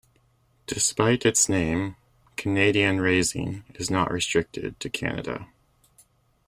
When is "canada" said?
4.89-5.47